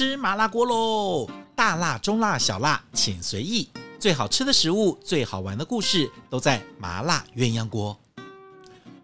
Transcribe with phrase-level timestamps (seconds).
[0.00, 1.30] 吃麻辣锅喽！
[1.54, 3.68] 大辣、中辣、小辣，请随意。
[3.98, 7.94] 最好吃的食物，最好玩的故事，都在麻辣鸳鸯锅。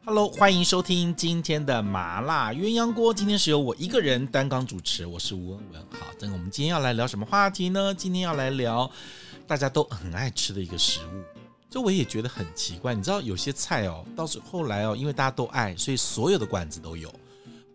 [0.06, 3.12] Hello，欢迎收听今天的麻辣鸳鸯锅。
[3.12, 5.82] 今天是由我一个人担纲主持，我是吴文文。
[6.00, 7.92] 好，那我们今天要来聊什么话题呢？
[7.92, 8.90] 今天要来聊
[9.46, 11.22] 大家都很爱吃的一个食物。
[11.68, 17.14] 这我也觉得很奇怪，你知道有些菜哦，到时后来哦，因为大家都爱，所以所有的馆子都有。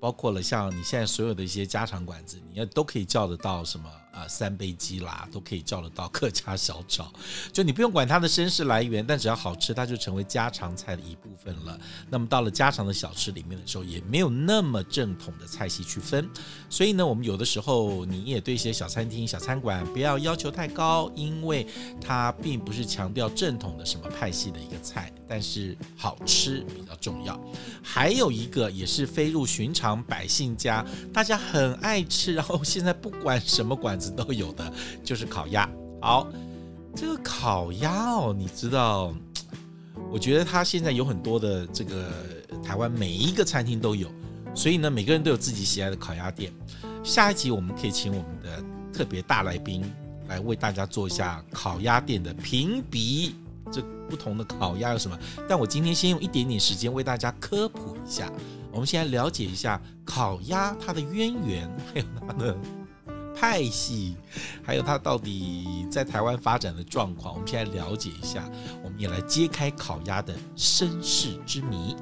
[0.02, 7.14] 包括了像你现在所有的一些家常馆子，你要都可以叫得到什么啊、呃、三杯鸡啦，都可以叫得到客家小炒，
[7.54, 11.80] 就你不用管它的身世来源，但只要好吃，它就成为家常菜的一部分了。
[12.10, 16.28] 那么到了家常的小吃里面的时候，也没有那么正统的菜系区分。
[16.68, 21.68] 所以呢，我们有的时候你也对一些小餐厅、小餐馆不要要求太高，因为
[22.02, 27.40] 它并不是强调正统的什么派系的一个菜，但是好吃比较重要。
[27.82, 30.04] 还有一个也是飞入寻常。
[30.04, 34.74] 百姓家，大家很爱吃，然后现在不管什么馆子都有的，
[35.06, 35.70] 就是烤鸭。
[36.02, 36.28] 好，
[36.94, 39.14] 这个烤鸭哦，你知道，
[40.12, 42.12] 我觉得它现在有很多的这个
[42.62, 44.10] 台湾每一个餐厅都有，
[44.54, 46.52] 所以呢，每个人都有自己喜爱的烤鸭店。
[47.06, 49.82] 下一集我们可以请我们的特别大来宾
[50.28, 53.36] 来为大家做一下烤鸭店的评比，
[53.72, 55.18] 这不同的烤鸭有什么？
[55.48, 58.32] 但我今天先用一点点时间为大家科普一下。
[58.72, 62.58] 我们先来了解一下烤鸭它的渊源，还有它的
[63.36, 64.16] 派系，
[64.64, 67.34] 还有它到底在台湾发展的状况。
[67.34, 68.50] 我们先来了解一下，
[68.84, 71.96] 我们也来揭开烤鸭的身世之谜。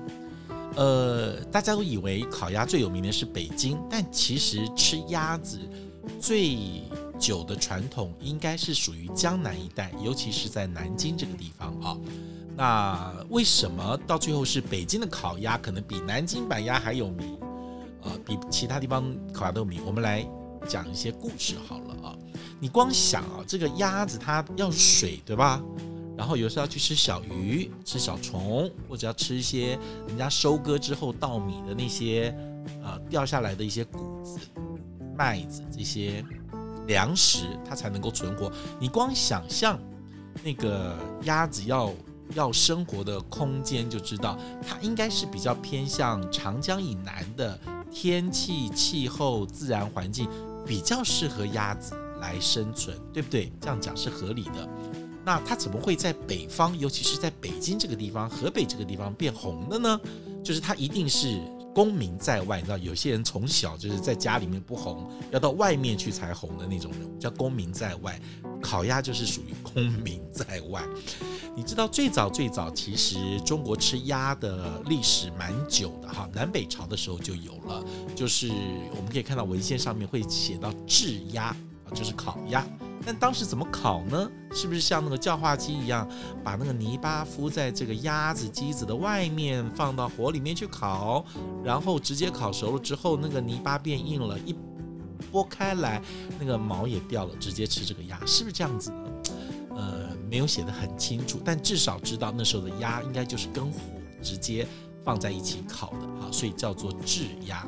[0.76, 5.60] 呃，大家都以为烤鸭最有名的是北京，但其实吃鸭子
[6.22, 6.84] 最
[7.20, 11.98] 酒的传统应该是属于江南一带，尤其是在南京这个地方啊。
[12.56, 17.38] 那为什么到最后是北京的烤鸭可能比南京板鸭还有名？
[18.02, 19.82] 呃，比其他地方烤鸭都有名。
[19.86, 20.26] 我们来
[20.68, 22.16] 讲一些故事好了啊。
[22.60, 25.62] 你光想啊，这个鸭子它要水对吧？
[26.18, 32.36] 然后有时候要去吃小鱼、吃小虫，或者要吃一些人家收割之后稻米的那些
[32.84, 34.38] 呃掉下来的一些谷子、
[35.18, 36.22] 麦子这些
[36.90, 38.52] 粮食，它才能够存活。
[38.78, 39.80] 你光想象
[40.44, 41.94] 那个鸭子要。
[42.36, 47.60] 要生活的空间，就知道它应该是比较偏向长江以南的
[47.92, 50.30] 天气、气候、自然环境
[50.64, 53.52] 比较适合鸭子来生存，对不对？
[53.60, 54.70] 这样讲是合理的。
[55.26, 60.00] 那它怎么会在北方，尤其是在北京这个地方、河北这个地方变红的呢？
[60.44, 61.42] 就是它一定是。
[61.80, 68.20] 功名在外，你知道有些人从小就是在家里面不红，要到外面去才红的那种人，叫功名在外。
[68.62, 70.84] 烤鸭就是属于功名在外。
[71.56, 77.82] 你知道最早最早，其实中国吃鸭的历史蛮久的哈，南北朝的时候就有了，
[78.14, 82.68] 就是我们可以看到文献上面会写到炙鸭啊，就是烤鸭。
[83.06, 84.30] 但当时怎么烤呢？
[84.52, 86.08] 是不是像那个叫化鸡一样，
[86.44, 91.24] 把那个泥巴敷在这个鸭子机子的外面，放到火里面去烤，
[91.64, 94.56] 然后直接烤熟了之后，那个泥巴变硬了，一
[95.32, 96.02] 剥开来，
[96.40, 99.04] 那个毛也掉了，直接吃这个鸭，是不是这样子呢？
[99.76, 103.80] 呃，没有写得很清楚，但至少知道那时候的鸭应该就是跟火
[104.22, 104.68] 直接
[105.04, 107.66] 放在一起烤的啊，所以叫做炙鸭。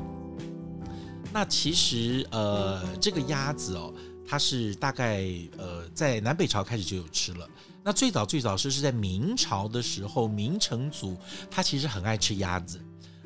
[1.32, 3.94] 那其实呃，这个鸭子哦。
[4.32, 5.26] 它是大概
[5.58, 7.46] 呃，在南北朝开始就有吃了。
[7.84, 11.18] 那最早最早是是在明朝的时候，明成祖
[11.50, 12.80] 他其实很爱吃鸭子。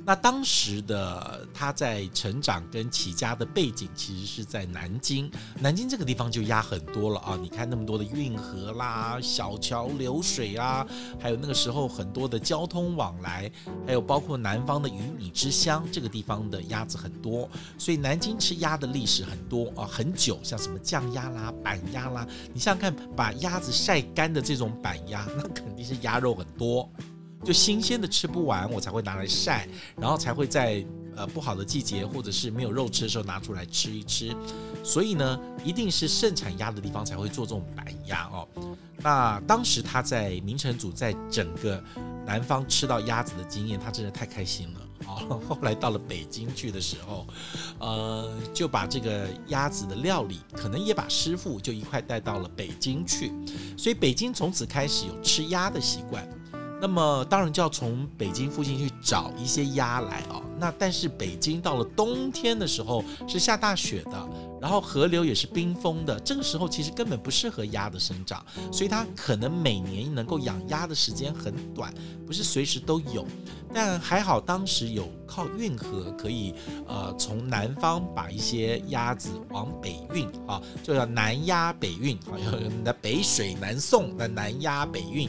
[0.06, 5.28] 那当时的他在成长跟起家的背景，其实是在南京。
[5.58, 7.36] 南京这个地方就鸭很多了啊！
[7.42, 10.86] 你看那么多的运河啦、小桥流水啊，
[11.18, 13.50] 还有那个时候很多的交通往来，
[13.84, 20.38] 还有包括南方的鱼米之乡，这个地方的鸭子很多，所以南京吃鸭的历史很多啊，很久。
[20.44, 22.24] 像什么酱鸭啦、板鸭啦，
[22.54, 26.88] 你想想看，把鸭子晒干的这种板鸭，那肯定是鸭肉很多。
[27.46, 30.84] 就新鲜的吃不完，我才会拿来晒，然后才会在
[31.14, 34.34] 呃不好的季节或者是没有肉吃的时候拿出来吃一吃。
[34.82, 38.48] 所以呢，一定是盛产鸭的地方才会做这种板鸭哦。
[38.98, 41.80] 那当时他在明成祖在整个
[42.26, 45.40] 南方吃到鸭子的经验，他真的太开心了哦。
[45.48, 47.24] 后来到了北京去的时候，
[47.78, 53.30] 呃，就把这个鸭子的料理，可能也把师傅就一块带到了北京去，
[53.78, 56.28] 所以北京从此开始有吃鸭的习惯。
[56.80, 60.42] 那么当然就要从北京附近去找一些鸭来哦。
[60.58, 64.28] 那但是北京到了冬天的时候是下大雪的，
[64.60, 71.92] 然后河流也是冰封的，这个时候其实根本不适合鸭的生长，所以它可能每年能够养鸭的时间很短，
[72.26, 73.26] 不是随时都有。
[73.74, 76.54] 但还好当时有靠运河可以，
[76.88, 82.40] 呃，从南方把一些鸭子往北运啊，就叫南鸭北运啊，
[82.82, 85.28] 那北水南送，那南鸭北运，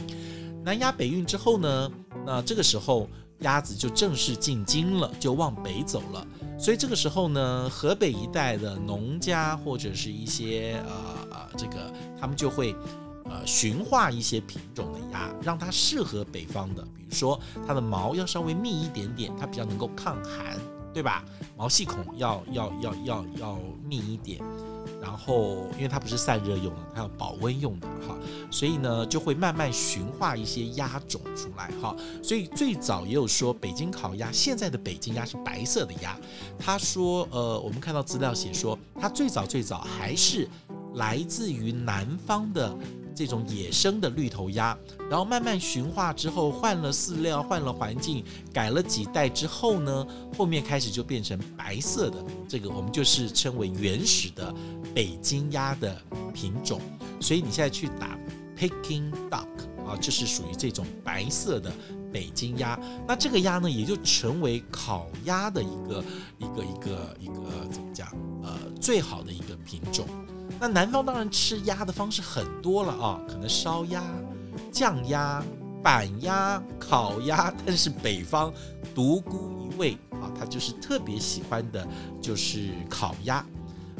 [0.68, 1.90] 南鸭北运之后呢，
[2.26, 6.26] 那这个时候鸭子就正式进京了，就往北走了。
[6.58, 12.76] 所以这个时候呢，河北一带的农家或者是一些呃呃这个，他们就会
[13.24, 20.54] 呃驯化一些品种的鸭，让它适合北方的，比如说它的毛要稍微密一点点，它比较能够抗寒，
[20.92, 21.24] 对吧？
[21.56, 24.38] 毛细孔要要要要要密一点。
[25.00, 28.16] 然后，因为它不是散热用的，它要保温用的哈，
[28.50, 31.94] 所以呢，就会慢慢驯化一些鸭种出来哈。
[32.22, 36.18] 所以最早也有说北京烤鸭，现在的北京鸭是白色的鸭。
[36.58, 40.48] 他说，呃，我们看到资料写说，它最早最早还是
[40.94, 42.76] 来自于南方的。
[43.18, 44.78] 这种野生的绿头鸭，
[45.10, 48.22] 然后慢慢驯化之后，换了饲料，换了环境，
[48.52, 50.06] 改了几代之后呢，
[50.36, 52.24] 后面开始就变成白色的。
[52.46, 54.54] 这个我们就是称为原始的
[54.94, 56.00] 北京鸭的
[56.32, 56.80] 品种。
[57.18, 58.16] 所以你现在去打
[58.56, 59.48] Peking duck
[59.84, 61.72] 啊，就是属于这种白色的
[62.12, 62.78] 北京鸭。
[63.04, 66.04] 那这个鸭呢，也就成为烤鸭的一个
[66.38, 68.08] 一个一个一个怎么讲？
[68.44, 70.06] 呃，最好的一个品种。
[70.60, 74.02] 那南方当然吃鸭的方式很多了啊，可能烧鸭、
[74.72, 75.44] 酱鸭、
[75.82, 78.52] 板鸭、烤鸭，但是北方
[78.94, 81.86] 独孤一味啊，他就是特别喜欢的，
[82.20, 83.44] 就是烤鸭。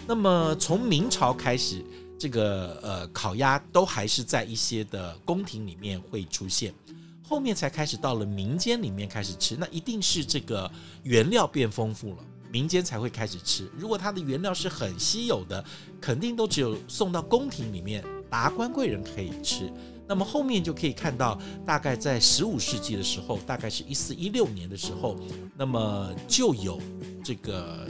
[0.07, 1.85] 那么从明朝开始，
[2.19, 6.75] 这个呃烤鸭都还是在一些的宫廷里面会出现，
[7.23, 10.69] 后面才开始到了民间里面开始吃，那一定是这个
[11.05, 12.19] 原料变丰富了。
[12.51, 13.69] 民间才会开始吃。
[13.77, 15.65] 如果它的原料是很稀有的，
[16.01, 19.73] 肯定都只有送到宫廷里面，达官贵人可以吃。
[20.07, 25.15] 那么后面就可以看到，大概在十五世纪的时候，大概是一四一六年的时候，
[25.55, 26.81] 那么就有
[27.23, 27.87] 这个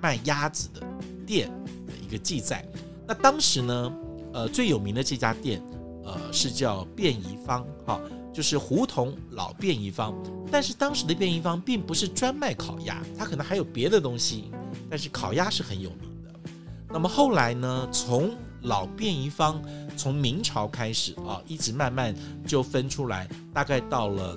[0.00, 0.80] 卖鸭子的
[1.26, 1.50] 店
[1.86, 2.66] 的一个记载。
[3.06, 3.92] 那当时呢，
[4.32, 5.62] 呃，最有名的这家店，
[6.04, 8.00] 呃，是叫便宜方，哈。
[8.34, 10.14] 就是胡同老便宜方，
[10.50, 14.50] 但是当时的便宜方并不是专卖烤鸭，它可能还有别的东西，
[14.88, 16.50] 但是烤鸭是很有名的。
[16.88, 19.62] 那么后来呢，从老便宜方
[19.98, 22.14] 从明朝开始啊，一直慢慢
[22.46, 24.34] 就分出来，大概到了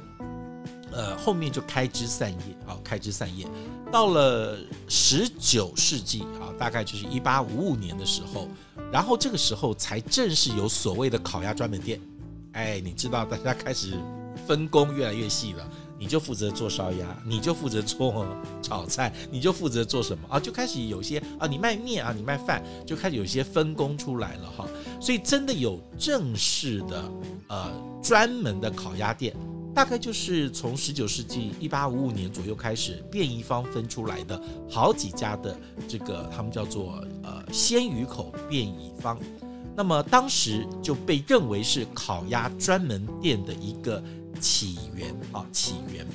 [0.96, 3.46] 呃后面就开枝散叶啊，开枝散叶。
[3.92, 4.58] 到了
[4.88, 8.48] 十九世纪啊，大概就是一八五五年的时候，
[8.92, 12.00] 然后这个时候才正式有所谓的烤鸭专门店。
[12.54, 13.94] 哎，你知道大家开始
[14.48, 15.70] 分工越来越细了，
[16.00, 18.26] 你就负责做烧鸭，你就负责做
[18.62, 20.40] 炒菜，你就负责做什么啊？
[20.40, 24.66] 就开始有些啊，你卖面啊，你卖饭，就开始有些分工出来了哈。
[25.02, 27.12] 所以真的有正式的
[27.50, 27.72] 呃
[28.02, 29.36] 专门的烤鸭店，
[29.76, 35.56] 大概就是从十九世纪一八五五年左右开始，便宜坊分出来的好几家的
[35.86, 39.20] 这个他们叫做呃鲜鱼口便宜坊。
[39.76, 44.02] 那么当时就被认为是烤鸭专门店的一个
[44.40, 46.08] 起源啊，起源。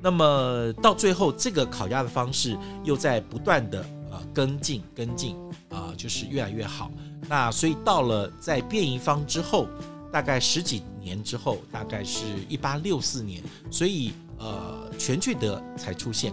[0.00, 5.34] 那么到最后，这个烤鸭的方式又在不断的呃跟进跟进
[5.70, 6.88] 啊，就是越来越好。
[7.28, 9.66] 那所以到了在便宜坊之后，
[10.12, 16.32] 大概十几年之后，大概是一八六四年，所以呃全聚德才出现。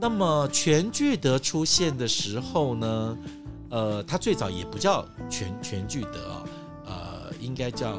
[0.00, 3.18] 那么全聚德出现的时候呢，
[3.70, 6.44] 呃，它最早也不叫全全聚德，
[6.86, 7.96] 呃，应该叫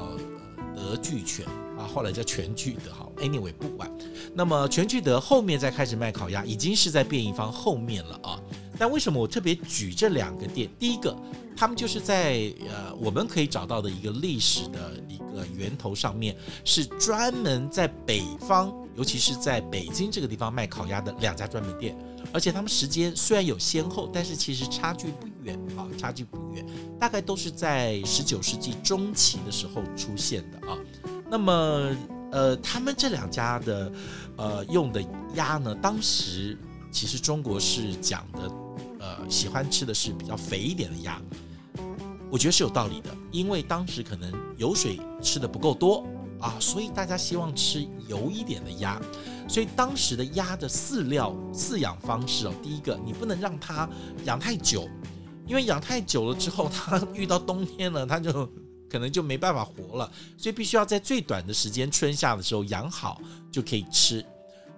[0.75, 1.45] 德聚全
[1.77, 2.93] 啊，后来叫全聚德。
[2.93, 3.89] 好，anyway 不管。
[4.33, 8.39] 那么全聚德后面再开始卖烤鸭，已经是在便宜坊后面了啊。
[8.77, 10.69] 但为什么我特别举这两个店？
[10.77, 11.15] 第一个，
[11.55, 21.95] 他们就是在呃我们可以找到的一个历史的一个源头上面，是专门在北方，尤其是在北京这个地方卖烤鸭的两家专门店。
[22.33, 26.65] 而且他们时间虽然有先后，但是其实差距不远啊，差距不远，
[26.99, 30.77] 大概都是在十九世纪中期的时候出现的啊。
[31.29, 31.95] 那么，
[32.31, 33.91] 呃，他们这两家的
[34.37, 35.01] 呃用的
[35.35, 36.57] 鸭呢，当时
[36.91, 38.51] 其实中国是讲的，
[39.05, 41.21] 呃，喜欢吃的是比较肥一点的鸭，
[42.31, 46.03] 我觉得是有道理的，因为当时可能油水吃的不够多。
[46.37, 49.01] 啊，所以大家希望吃油一点的鸭，
[49.47, 53.89] 所以当时的鸭的饲料饲养方式哦，第一个你不能让它
[54.25, 54.87] 养太久，
[55.47, 58.47] 因为养太久了之后，它遇到冬天了，它就
[58.89, 64.23] 可能就没办法活了，所以必须要在最短的时间春夏的时候养好就可以吃。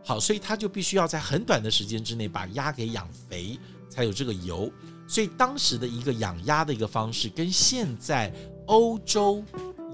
[0.05, 3.60] 好，所以它就必须要在很短的时间之内把鸭给养肥，
[3.98, 4.72] 才有这个油。
[5.08, 8.32] 所以当时的一个养鸭的一个方式，跟现在
[8.68, 9.44] 欧洲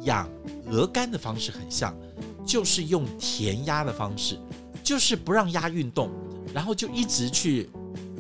[0.01, 0.29] 养
[0.65, 1.95] 鹅肝的方式很像，
[2.45, 4.37] 就是用填鸭的方式，
[4.83, 6.11] 就是不让鸭运动，
[6.53, 7.69] 然后就一直去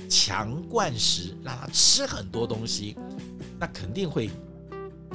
[0.09, 2.95] 强灌食，让它吃很多东西，
[3.59, 4.29] 那肯定会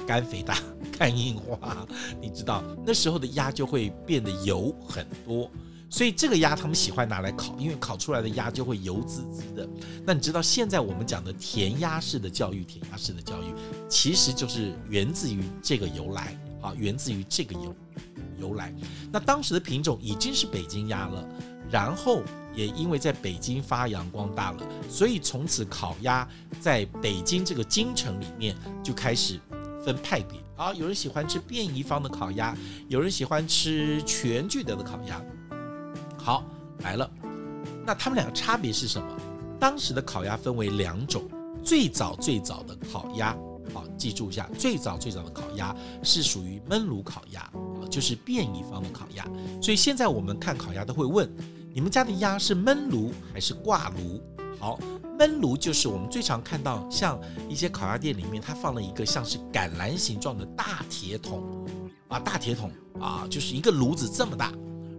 [0.06, 0.58] 肝肥大、
[0.98, 1.86] 肝硬化。
[2.20, 5.50] 你知道那时候的鸭就会变得油很多。
[5.90, 9.68] 所以这个鸭他们喜欢拿来烤，因为烤出来的鸭就会油滋滋的。
[10.04, 13.46] 那你知道现在我们讲的填鸭式的教育，填鸭式的教育
[13.88, 17.74] 其实就是源自于这个由来，啊，源自于这个由
[18.38, 18.72] 由来。
[19.10, 21.26] 那当时的品种已经是北京鸭了，
[21.70, 22.22] 然后
[22.54, 26.28] 也因为在北京发扬光大了，所以从此烤鸭
[26.60, 28.54] 在北京这个京城里面
[28.84, 29.40] 就开始
[29.84, 30.38] 分派别。
[30.54, 32.54] 啊，有人喜欢吃便宜坊的烤鸭，
[32.88, 35.22] 有人喜欢吃全聚德的烤鸭。
[36.28, 36.44] 好，
[36.80, 37.10] 来了，
[37.86, 39.08] 那他们两个差别是什么？
[39.58, 41.22] 当时的烤鸭分为两种，
[41.64, 43.34] 最早最早的烤鸭，
[43.72, 49.26] 好，记住一下，最早最早的烤鸭是属于焖炉烤鸭，啊，就是便宜坊的烤鸭。
[49.62, 51.26] 所以现在我们看烤鸭都会问，
[51.72, 54.22] 你们家的鸭是焖炉还是挂炉？
[54.60, 54.78] 好，
[55.18, 57.18] 焖炉就是我们最常看到，像
[57.48, 61.42] 一些烤鸭店里面，它放了一个像是橄榄形状的大铁桶，
[62.08, 62.70] 啊，大铁桶
[63.00, 64.52] 啊，就是一个炉子这么大。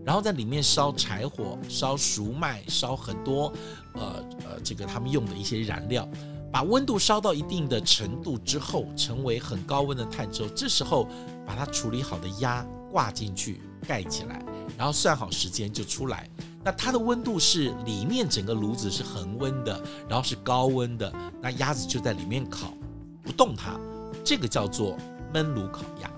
[0.06, 3.52] 然后在里面烧柴火、烧熟麦、烧很多，
[3.94, 6.08] 呃呃，这个他们用的一些燃料，
[6.52, 11.08] 把温度烧到一定的程度之后，成为很高温的炭之后，这时候
[11.46, 14.44] 把它处理好的鸭挂进去盖起来，
[14.78, 16.28] 然后算好时间就出来。
[16.64, 22.74] 那它的温度是里面整个炉子是恒温的，然后是高温的，那鸭子就在里面烤，
[23.22, 23.80] 不动它，
[24.26, 24.98] 这个叫做
[25.34, 26.12] 焖炉烤鸭。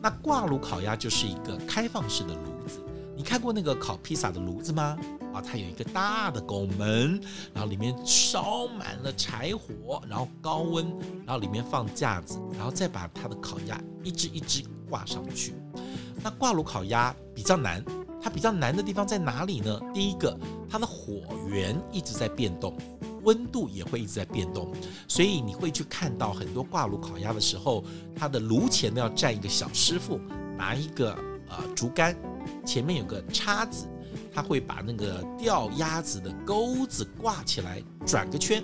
[0.00, 2.57] 那挂炉烤鸭就是一个开放式的炉。
[3.28, 4.96] 看过那个烤披萨的炉子吗？
[5.34, 7.20] 啊，它有一个大的拱门，
[7.52, 10.86] 然后里面烧满了柴火，然后高温，
[11.26, 15.52] 然后里面放架子，然后再把它的烤鸭一只一只挂上去。
[16.24, 17.84] 那挂炉烤鸭比较难，
[18.18, 19.78] 它比较难的地方在哪里呢？
[19.92, 20.34] 第一个，
[20.66, 21.20] 它的火
[21.50, 22.74] 源一直在变动，
[23.24, 24.72] 温度也会一直在变动，
[25.06, 27.84] 所以你会去看到很多挂炉烤鸭的时候，
[28.16, 30.18] 它的炉前都要站一个小师傅，
[30.56, 31.14] 拿一个
[31.48, 32.16] 呃竹竿。
[32.64, 33.86] 前面有个叉子，
[34.32, 38.62] 他会把那个吊鸭子的钩子挂起来，转个圈，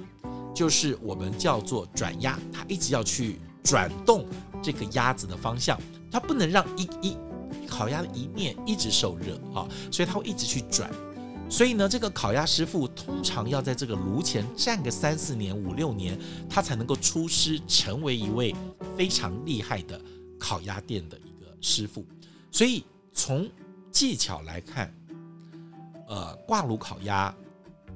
[0.55, 2.39] 就是我们叫做转鸭。
[2.53, 4.27] 他一直要去转动
[4.63, 5.79] 这个鸭子的方向，
[6.11, 7.17] 他不能让一一
[7.67, 10.91] 烤鸭的一面一直受热啊，所以他会一直去转。
[11.51, 18.55] 所以呢，这个烤鸭师傅通常要在这个炉前站个三四年、五六年，他才能够出师，成为一位
[18.97, 20.01] 非常厉害的
[20.39, 22.05] 烤鸭店的一个师傅。
[22.55, 23.51] 所以从
[23.91, 24.95] 技巧来看，
[26.07, 27.35] 呃，挂炉烤鸭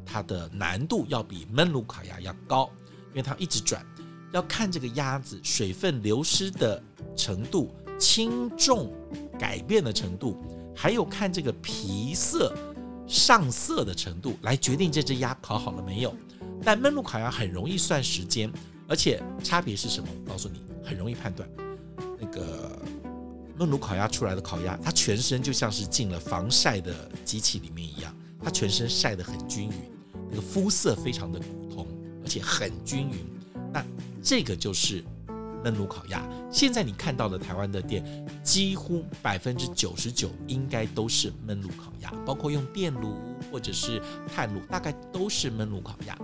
[0.05, 2.69] 它的难度要比焖炉烤鸭要高，
[3.11, 3.87] 因为它一直转，
[4.33, 6.83] 要看这个鸭子水分流失的
[7.15, 8.93] 程度、轻重
[9.39, 10.37] 改变的程度，
[10.75, 12.53] 还有看这个皮色
[13.07, 16.13] 上色的程度来决定这只鸭烤好了没有。
[16.65, 18.53] 但焖炉烤鸭很容易算时间，
[18.89, 20.09] 而且差别是什么？
[20.27, 21.49] 告诉你，很容易判断
[22.21, 22.77] 那个。
[23.59, 29.93] 焖炉烤鸭出来的烤鸭，它全身就像是进了防晒的机器里面一样，它全身晒得很均匀，
[30.31, 31.87] 那个肤色非常的古铜，
[32.23, 33.27] 而且很均匀。
[33.73, 33.85] 那
[34.23, 35.03] 这个就是
[35.65, 36.25] 焖炉烤鸭。
[36.53, 38.05] 现在你看到的台湾的店，
[38.45, 43.17] 几乎百分之九十九应该都是焖炉烤鸭，包括用电炉
[43.51, 44.01] 或者是
[44.33, 46.17] 炭炉，大概都是焖炉烤鸭。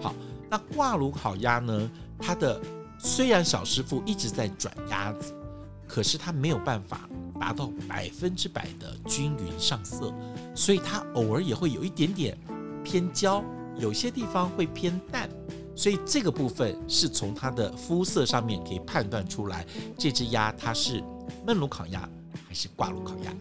[0.00, 0.14] 好，
[0.50, 1.90] 那挂炉烤鸭呢？
[2.18, 2.60] 它的
[2.98, 5.32] 虽然小师傅一直在转鸭子。
[5.92, 7.06] 可是它没有办法
[7.38, 10.10] 达到百分之百的均匀上色，
[10.54, 12.38] 所以它偶尔也会有一点点
[12.82, 13.44] 偏焦，
[13.76, 15.28] 有些地方会偏淡，
[15.76, 19.66] 所以这个部分是从它的肤色上面可以判断出来，
[19.98, 21.04] 这只鸭它是
[21.46, 22.08] 焖炉烤鸭
[22.48, 23.34] 还是挂炉烤鸭。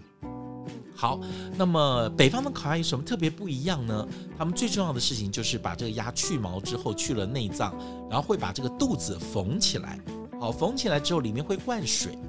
[0.94, 1.22] 好，
[1.56, 4.06] 那么北方的烤鸭有什么特别不一样呢？
[4.38, 7.74] 他们最重要的事情就是把这个鸭去毛之后去了内脏，
[8.10, 9.98] 然后会把这个肚子缝起来，
[10.38, 12.20] 好，缝起来之后里面会灌水。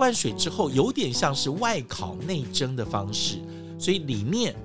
[0.00, 3.36] 灌水之后，有点像是外烤内蒸的方式，
[3.78, 4.56] 所以里面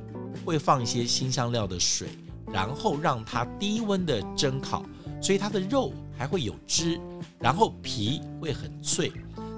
[0.46, 2.08] 会放一些新香料的水，
[2.54, 4.86] 然后让它低温的蒸烤，
[5.22, 6.98] 所以它的肉还会有汁，
[7.38, 9.12] 然后皮会很脆。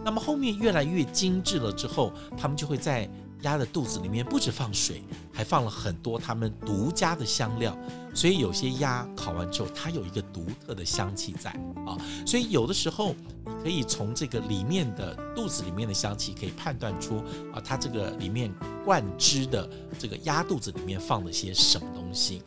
[0.03, 3.07] 那么后面越来越精致了之后，他们就会在。
[3.41, 7.77] 鸭的肚子里面不止放水，还放了很多他们独家的香料，
[8.13, 11.51] 所以有些鸭烤完之后，它有一个独特的香气在
[11.85, 11.97] 啊。
[12.25, 13.15] 所以有的时候
[13.45, 17.17] 你可以从这个里面的肚子里面的香气，可以判断出
[17.53, 18.51] 啊，它这个里面
[18.83, 22.41] 灌汁的这个鸭肚子里面放了些什么东西。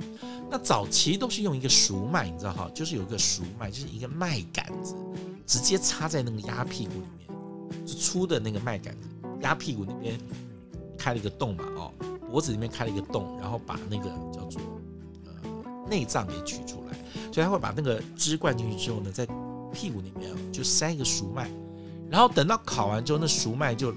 [0.50, 4.96] 那早期都是用一个熟麦，你知道哈，就是有一个熟麦，就是一个麦杆子，
[5.46, 9.08] 直接插在那个鸭屁股里面，是粗的那个麦杆子，
[9.42, 10.18] 鸭屁股那边
[11.00, 11.92] 开了一个洞嘛，哦，
[12.30, 14.60] 脖子里面开了一个洞，然后把那个叫做
[15.24, 15.32] 呃
[15.88, 16.98] 内脏给取出来，
[17.32, 19.26] 所以他会把那个汁灌进去之后呢，在
[19.72, 21.50] 屁股里面就塞一个熟麦，
[22.10, 23.94] 然后等到烤完之后，那熟麦就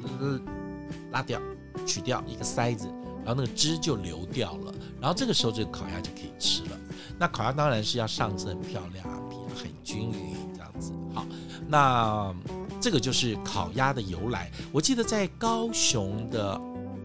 [1.11, 1.41] 拉掉，
[1.85, 2.87] 取掉一个塞子。
[3.25, 6.77] 然后那个汁就流掉了，然后这个时候这个烤鸭就可以吃了。
[7.17, 10.91] 那烤鸭当然是要上色很漂亮啊，皮很均匀这样子。
[11.13, 11.25] 好，
[11.65, 12.35] 那
[12.81, 14.51] 这个就是烤鸭的由来。
[14.73, 16.59] 我记得在高雄的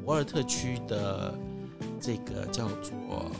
[0.09, 1.39] 博尔特区的
[2.01, 3.31] 这个叫做嗯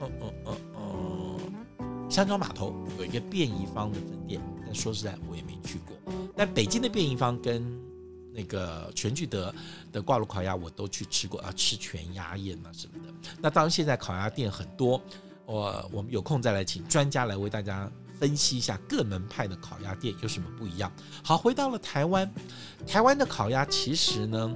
[0.00, 5.96] 嗯嗯嗯嗯香蕉码头有一个便宜坊的分店，但说实在我也没去过。
[6.36, 7.64] 但北京的便宜坊跟
[8.32, 9.54] 那个全聚德
[9.92, 13.14] 的挂炉烤鸭我都去吃过啊，吃全鸭宴啊什么的。
[13.40, 15.00] 那当然现在烤鸭店很多，
[15.46, 20.90] 我我们有空再来请专家来为大家分析一下各门派的烤鸭店有什么不一样。
[21.22, 22.28] 好，回到了台湾，
[22.84, 24.52] 台湾的烤鸭其实呢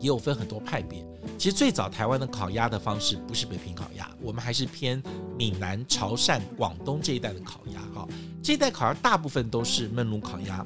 [0.00, 1.04] 也有分很多派别。
[1.38, 5.02] 其实最早台湾的烤鸭的方式不是北平烤鸭，我们还是偏
[5.36, 7.80] 闽南、潮汕、广东这一带的烤鸭。
[7.94, 8.08] 哈，
[8.42, 10.64] 这一带烤鸭大部分都是焖炉烤鸭。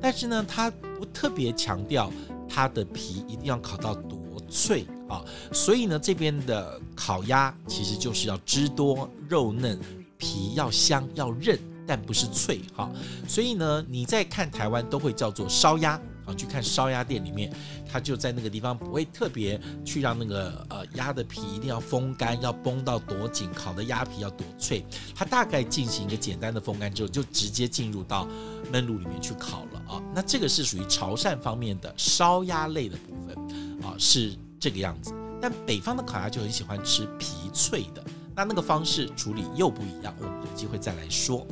[0.00, 2.12] 但是呢，它不特别强调
[2.48, 9.78] 它的皮一定要烤到多脆啊，所以呢，这边的烤鸭其实就是要汁多肉嫩，
[10.18, 12.90] 皮要香要韧，但不是脆哈。
[13.26, 16.00] 所以呢，你在看台湾都会叫做烧鸭。
[16.36, 17.52] 去看烧鸭店里面，
[17.90, 24.84] 他就在那个地方不会特别去让那个呃鸭的皮一定要风干，要绷到多紧，烤的鸭皮要多脆。
[25.14, 28.26] 他大概进行一个简单的风干之后，就直接进入到
[28.72, 30.02] 焖炉里面去烤了啊。
[30.14, 33.36] 那这个是属于潮汕方面的烧鸭类的部分
[33.82, 35.12] 啊，是这个样子。
[35.40, 41.46] 但北方的烤鸭就很喜欢吃皮脆的，那那个方式处理又不一样，我们有机会再来说。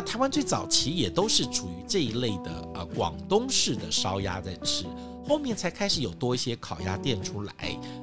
[0.00, 4.84] 台湾最早期也都是处于这一类的呃广东式的烧鸭在吃，
[5.26, 7.54] 后面才开始有多一些烤鸭店出来。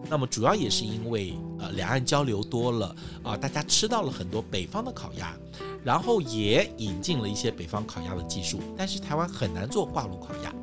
[0.10, 5.36] 那么主要也是因为呃两岸交流多了啊、大家吃到了很多北方的烤鸭，
[5.84, 8.60] 然后也引进了一些北方烤鸭的技术。
[8.78, 10.54] 但是台湾很难做挂炉烤鸭，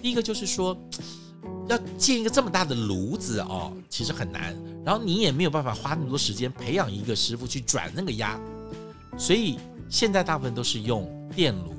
[0.00, 0.76] 第一个就是说
[1.68, 8.40] 要建一个这么大的炉子哦，其实很难，然后你也没有办法花那么多时间培养一个师傅去转那个鸭，
[9.18, 9.58] 所以。
[9.88, 11.74] 现在大部分都是用电炉，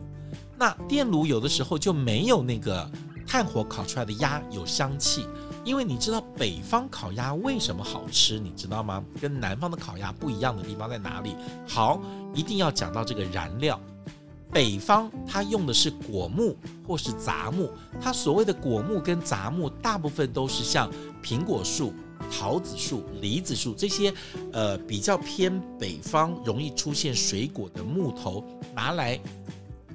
[0.58, 2.90] 那电炉有的时候就没有那个
[3.28, 5.28] 炭火烤出来的鸭有香气，
[5.64, 9.04] 因为你知道北方烤鸭为什么好吃，你知道吗？
[9.20, 11.36] 跟南方的烤鸭不一样的地方在哪里？
[11.68, 12.00] 好，
[12.34, 13.80] 一定要讲到这个燃料。
[14.52, 16.56] 北方它用的是果木
[16.88, 20.90] 或是杂木，它所谓的果木跟杂木，大部分都是像
[21.22, 21.94] 苹果树。
[22.32, 24.14] 桃子树、梨子树这些，
[24.52, 28.44] 呃，比较偏北方容易出现水果的木头，
[28.76, 29.20] 拿来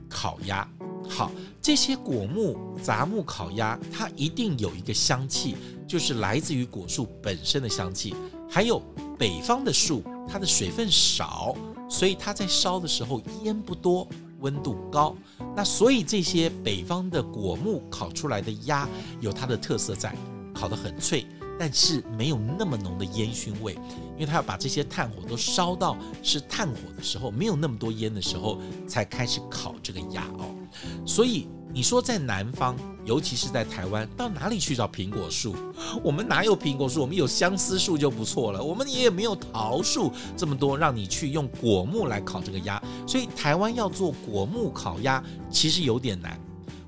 [0.08, 0.66] 烤鸭。
[1.08, 5.56] 好，这些果木杂木烤鸭，它一定有一个香气，
[5.88, 8.14] 就是来自于果树本身的香气。
[8.48, 8.80] 还有
[9.18, 11.56] 北方的树，它的水分少，
[11.88, 14.06] 所以它在烧的时候烟不多，
[14.40, 15.16] 温度高。
[15.56, 18.88] 那所以这些北方的果木烤出来的鸭，
[19.20, 20.14] 有它的特色在，
[20.54, 21.26] 烤得很脆。
[21.60, 23.74] 但是没有那么浓的烟熏味，
[24.14, 30.56] 因为他要把这些炭火都烧到是炭火的时候，没有那么多烟的时候，才开始烤这个鸭哦。
[31.04, 35.54] 所以你说在南方，尤其是在台湾，到哪里去找苹果树？
[36.02, 37.02] 我们哪有苹果树？
[37.02, 38.64] 我们有相思树就不错了。
[38.64, 42.82] 我们也没有桃树这么多，让你去用果木来烤这个鸭。
[43.06, 46.40] 所以台湾要做果木烤鸭，其实有点难。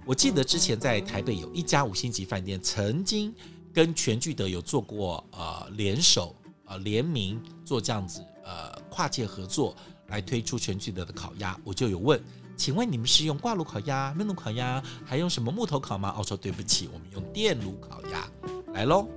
[0.07, 3.35] 我记得之前在台北有一家五星级饭店，曾经。
[3.73, 6.35] 跟全聚德有做过呃联手
[6.67, 9.75] 呃联名做这样子呃跨界合作
[10.09, 12.23] 来推出全聚德的烤鸭，我就有问，
[12.57, 16.15] 请问你们是用挂炉烤鸭、焖炉烤鸭，还用什么木头烤吗？
[16.19, 18.29] 我说对不起，我们用电炉烤鸭
[18.75, 19.09] 来喽。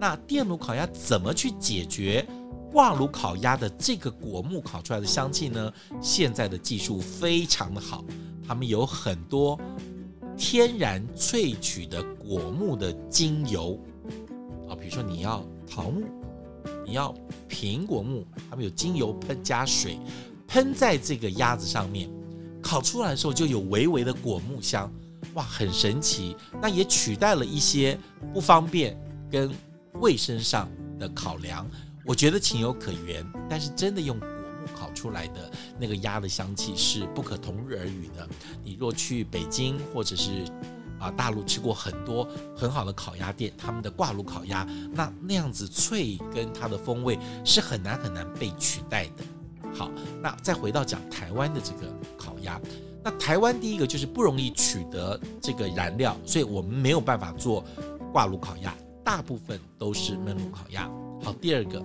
[0.00, 2.26] 那电炉烤鸭怎么去解决
[2.72, 5.72] 挂炉烤鸭的这个果木烤出来的香气呢？
[6.02, 8.04] 现在的技术非常的好，
[8.46, 9.58] 他们有很多。
[10.36, 13.78] 天然萃取的果木的精油
[14.68, 16.04] 啊，比如说你要桃木，
[16.84, 17.14] 你要
[17.48, 19.98] 苹果木，他们有精油喷加水
[20.46, 22.10] 喷在这个鸭子上面，
[22.62, 24.92] 烤出来的时候就有微微的果木香，
[25.34, 26.36] 哇，很神奇。
[26.60, 27.98] 那也取代了一些
[28.32, 28.98] 不方便
[29.30, 29.50] 跟
[29.94, 30.68] 卫生上
[30.98, 31.68] 的考量，
[32.04, 33.24] 我觉得情有可原。
[33.48, 34.18] 但是真的用。
[34.74, 38.28] 烤出来的那个鸭的香气是不可同日而语的。
[38.62, 40.30] 你若去北京或者是
[40.98, 49.24] 啊大陆吃过很多很好的烤鸭店，他们的挂炉烤鸭，那那样子脆跟它的风味是很难很难被取代的。
[49.74, 49.90] 好，
[50.22, 52.60] 那再回到讲台湾的这个烤鸭，
[53.02, 57.64] 那台湾第一个就是不容易取得这个燃料，所以我们没有办法做
[58.12, 58.72] 挂炉烤鸭，
[59.02, 60.88] 大部分都是焖炉烤鸭。
[61.22, 61.82] 好，第二个，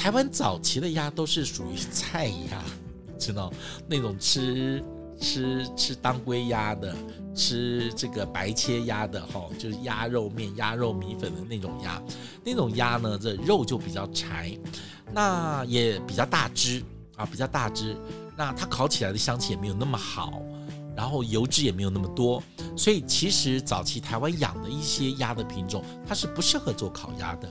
[0.00, 2.64] 台湾早期的鸭都是属于菜鸭，
[3.20, 3.52] 知道
[3.86, 4.82] 那种吃。
[5.22, 6.96] 吃吃当归鸭的，
[7.34, 12.02] 吃这个白切鸭的，哈，就是鸭肉面、鸭肉米粉的那种鸭，
[12.42, 14.50] 那种鸭呢，这肉就比较柴，
[15.12, 16.82] 那也比较大只
[17.16, 17.94] 啊，比较大只，
[18.34, 20.40] 那它烤起来的香气也没有那么好，
[20.96, 22.42] 然后油脂也没有那么多，
[22.74, 27.48] 所以其实早期台湾养的一些鸭的品种，它是不适合做烤鸭的。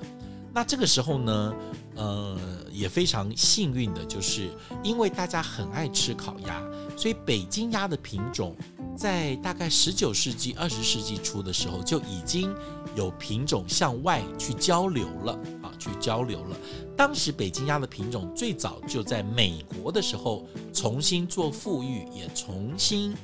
[0.52, 1.54] 那这个时候呢，
[2.00, 2.38] 呃，
[2.72, 4.50] 也非常幸运的就是，
[4.82, 6.64] 因为大家很爱吃烤鸭，
[6.96, 8.56] 所以北京鸭的品种
[8.98, 12.56] 在大概十九世纪、二十世纪初的时候就已经
[12.96, 15.38] 有品种向外去交流了，
[15.80, 16.58] 去交流了。
[16.96, 23.15] 当时北京鸭的品种最早就在美国的时候重新做复育，也重新。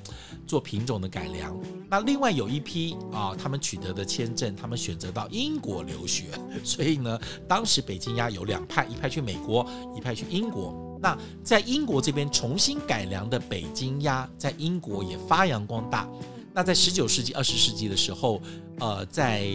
[0.48, 6.26] 做品种的改良，那另外有一批啊，他们取得的签证，他们选择到英国留学，
[6.64, 11.00] 所以呢，当时北京鸭有两派，一派去美国，一派去英国。
[11.02, 16.08] 那在英国这边重新改良的北京鸭，在英国也发扬光大。
[16.56, 18.42] 那在十九世纪、二十世纪的时候，
[18.80, 19.46] 呃，在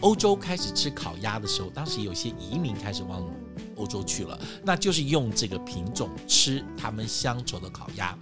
[0.00, 3.28] 欧洲开始吃烤鸭的时候，当时有些移民开始往
[3.74, 8.16] 欧洲去了，那就是用这个品种吃他们乡愁的烤鸭。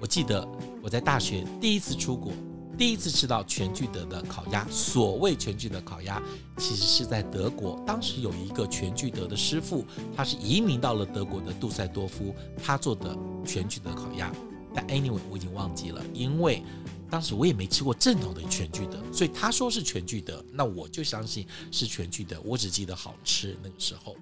[0.00, 0.44] 我记得
[0.82, 2.32] 我在大学第一次出国，
[2.76, 4.66] 第一次吃到全聚德的烤鸭。
[4.68, 6.20] 所谓全聚德烤鸭，
[6.56, 7.80] 其实是在德国。
[7.86, 9.84] 当时有一个全聚德的师傅，
[10.16, 14.32] 他是移民到了德国的杜塞多夫，他做的全聚德烤鸭。
[14.74, 16.64] 但 anyway 我已经忘记了，因为
[17.12, 22.40] 当时我也没吃过正统的全聚德，所以他说是全聚德，那我就相信是全聚德。
[22.42, 24.16] 我只记得好吃那个时候。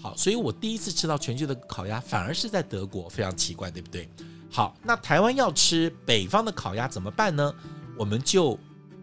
[0.00, 4.08] 好，所以我第一次吃到全聚德烤鸭，反而是在德国，非常奇怪，对不对？
[4.48, 7.52] 好，那台湾要吃北方的烤鸭怎么办呢？
[7.98, 8.56] 我们就，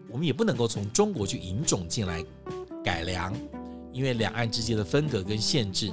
[0.08, 2.24] 我们也不能够从中国去引种进来
[2.82, 3.30] 改良，
[3.92, 5.90] 因为两岸之间的分隔跟限制，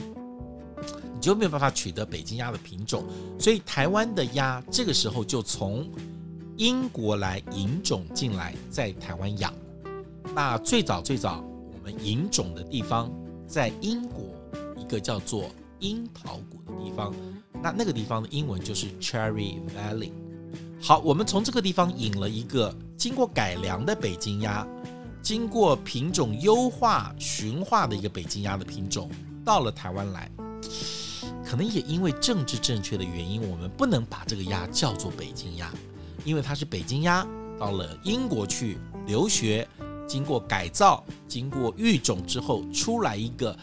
[1.14, 3.04] 你就没有办法取得北京鸭的品种。
[3.38, 5.92] 所以台湾的鸭这个时候就从
[6.62, 9.52] 英国来引种进来，在台湾养。
[10.36, 11.44] 那最早最早
[11.74, 13.12] 我们引种的地方
[13.48, 14.26] 在英国
[14.78, 15.46] 一个叫做
[15.80, 17.12] 樱桃谷的地方。
[17.64, 20.12] 那那个地方的英文就是 Cherry Valley。
[20.80, 24.64] 好，我们从这个地方引了一个经过改良的北京鸭，
[25.20, 29.10] 经过品种优化、驯化的一个北京鸭的品种，
[29.44, 30.30] 到了台湾来。
[31.44, 35.74] 可能也因为政治正确的原因，我们不能把这个鸭叫做北京鸭，
[36.24, 37.26] 因为它是北京鸭
[37.60, 39.68] 到了英国去留学，
[40.08, 43.58] 经过改造、经过育种之后，出来一个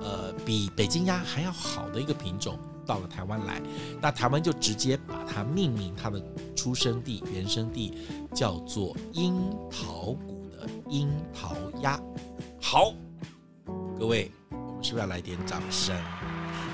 [0.00, 2.58] 呃比北京鸭还要好的一个品种。
[2.86, 3.60] 到了台湾来，
[4.00, 6.22] 那台湾就直接把它命名，它的
[6.54, 7.98] 出生地、原生地
[8.32, 9.34] 叫做樱
[9.68, 12.00] 桃谷的樱桃鸭。
[12.62, 12.94] 好，
[13.98, 16.00] 各位，我们是不是要来点掌声？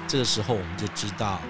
[0.06, 1.40] 这个时候我们就知道，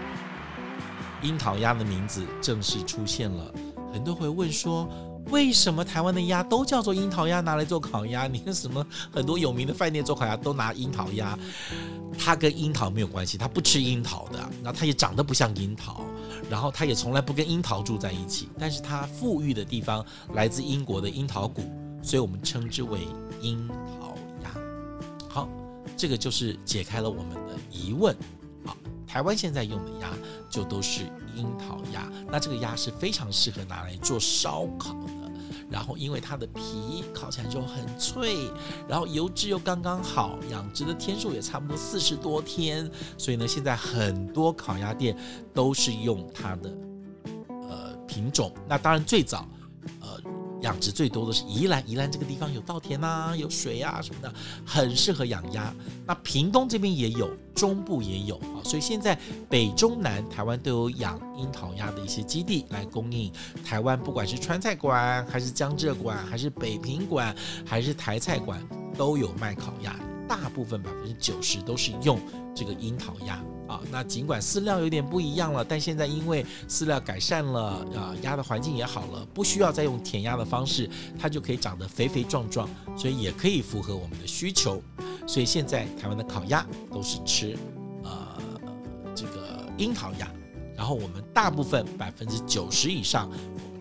[1.23, 3.53] 樱桃鸭的名字正式出现了。
[3.93, 4.89] 很多会问说，
[5.31, 8.27] 为什么台湾的鸭都叫做樱桃鸭，拿来做烤鸭？
[8.27, 11.39] 你看什么很多有名的饭店做烤鸭都拿樱桃鸭，
[12.19, 16.05] 它跟樱桃没有关系，它不吃樱桃的，然后它也长得不像樱桃，
[16.51, 18.49] 然后它也从来不跟樱桃住在一起。
[18.59, 21.63] 但是它富裕的地方来自英国的樱桃谷，
[22.03, 23.07] 所以我们称之为
[23.41, 24.51] 樱桃鸭。
[25.29, 25.49] 好，
[25.97, 28.17] 这个就是解开了我们的疑问。
[29.13, 30.09] 台湾现在用的鸭
[30.49, 31.03] 就都是。
[31.35, 35.33] 樱桃鸭，那这个鸭是非常适合拿来做烧烤的。
[35.71, 38.37] 然后，因为它的皮烤起来就很脆，
[38.87, 45.17] 然后油脂又刚刚好，养殖的天数也差不多四十多天，所以呢，现在很多烤鸭店
[45.55, 46.71] 都是用它的
[47.49, 48.53] 呃品种。
[48.69, 49.49] 那当然最早。
[50.03, 50.21] 呃
[50.63, 54.33] 养殖最多的是宜兰，宜兰这个地方有稻田呐，有水啊什么的，
[54.65, 55.75] 很适合养鸭。
[56.07, 63.33] 那屏东这边也有，中部也有啊，所以现在北中南台湾都有养樱桃鸭的一些基地来供应
[63.65, 68.61] 台湾，不管是川菜馆，还是江浙馆，还是北平馆，还是台菜馆，
[68.97, 69.95] 都有卖烤鸭。
[70.29, 72.19] 大部分百分之九十都是用
[72.55, 73.35] 这个樱桃鸭
[73.69, 84.83] 啊，那尽管饲料有点不一样了，但现在因为饲料改善了啊，鸭的环境也好了，不需要再用填鸭的方式，它就可以长得肥肥壮壮，所以也可以符合我们的需求。
[85.27, 87.57] 所以现在台湾的烤鸭都是吃
[88.03, 88.39] 呃
[89.15, 90.29] 这个樱桃鸭，
[90.77, 93.31] 然后我们大部分百分之九十以上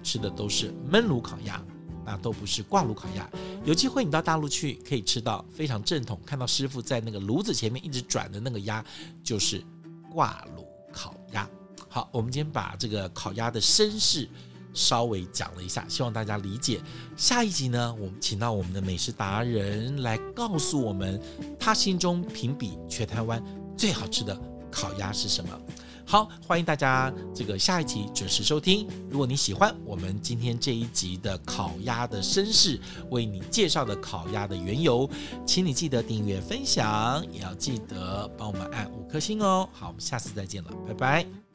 [0.04, 1.62] 吃的都是焖炉烤鸭。
[2.04, 3.30] 那都不是挂炉烤鸭，
[3.64, 8.84] 有机会你到大陆去可以吃到非常正统，看到师傅在那个炉子前面一直转的那个鸭，
[9.24, 9.64] 就是
[10.12, 11.48] 挂炉烤鸭。
[11.88, 14.28] 好，我们今天把这个烤鸭的身世
[14.74, 16.82] 稍微讲了一下，希望大家理解。
[17.16, 21.22] 下一集呢，我们请到我们的美食达人来告诉我们，
[21.60, 23.44] 他心中评比全台湾
[23.78, 24.36] 最好吃的
[24.72, 25.62] 烤鸭是什么。
[26.06, 28.88] 好，欢迎大家这个下一集准时收听。
[29.10, 35.10] 如果你喜欢我们今天这一集的烤鸭的身世，为你介绍的烤鸭的缘由，
[35.46, 39.68] 请你记得订阅分享，也要记得帮我们按五颗星哦。
[39.72, 41.51] 好，我们下次再见了，拜拜。